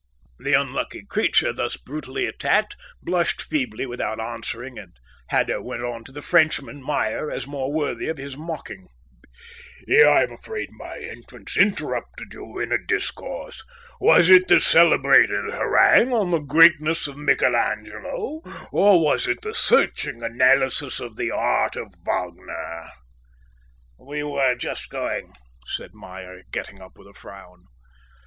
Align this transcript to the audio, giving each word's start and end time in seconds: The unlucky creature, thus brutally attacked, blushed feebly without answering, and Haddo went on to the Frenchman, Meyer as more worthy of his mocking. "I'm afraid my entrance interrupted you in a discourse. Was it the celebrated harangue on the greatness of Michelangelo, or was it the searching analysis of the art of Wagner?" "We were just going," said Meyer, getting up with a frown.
The 0.39 0.53
unlucky 0.55 1.03
creature, 1.05 1.53
thus 1.53 1.77
brutally 1.77 2.25
attacked, 2.25 2.75
blushed 3.03 3.39
feebly 3.39 3.85
without 3.85 4.19
answering, 4.19 4.79
and 4.79 4.95
Haddo 5.29 5.61
went 5.61 5.83
on 5.83 6.03
to 6.05 6.11
the 6.11 6.23
Frenchman, 6.23 6.81
Meyer 6.81 7.29
as 7.29 7.45
more 7.45 7.71
worthy 7.71 8.07
of 8.09 8.17
his 8.17 8.35
mocking. 8.35 8.87
"I'm 9.87 10.31
afraid 10.31 10.69
my 10.71 10.97
entrance 10.97 11.55
interrupted 11.55 12.33
you 12.33 12.57
in 12.57 12.71
a 12.71 12.83
discourse. 12.83 13.63
Was 13.99 14.31
it 14.31 14.47
the 14.47 14.59
celebrated 14.59 15.53
harangue 15.53 16.13
on 16.13 16.31
the 16.31 16.39
greatness 16.39 17.05
of 17.07 17.15
Michelangelo, 17.15 18.41
or 18.71 19.03
was 19.05 19.27
it 19.27 19.43
the 19.43 19.53
searching 19.53 20.23
analysis 20.23 20.99
of 20.99 21.15
the 21.15 21.29
art 21.29 21.75
of 21.75 21.93
Wagner?" 22.03 22.89
"We 23.99 24.23
were 24.23 24.55
just 24.55 24.89
going," 24.89 25.33
said 25.67 25.93
Meyer, 25.93 26.41
getting 26.49 26.81
up 26.81 26.97
with 26.97 27.05
a 27.07 27.13
frown. 27.13 27.65